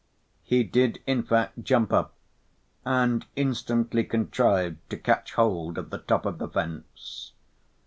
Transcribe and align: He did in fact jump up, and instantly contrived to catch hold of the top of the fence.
He 0.41 0.63
did 0.63 0.99
in 1.05 1.21
fact 1.21 1.61
jump 1.63 1.93
up, 1.93 2.15
and 2.83 3.23
instantly 3.35 4.03
contrived 4.03 4.79
to 4.89 4.97
catch 4.97 5.33
hold 5.33 5.77
of 5.77 5.91
the 5.91 5.99
top 5.99 6.25
of 6.25 6.39
the 6.39 6.49
fence. 6.49 7.33